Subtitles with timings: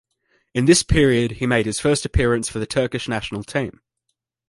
[0.55, 3.81] In this period he made his first appearance for the Turkish national team.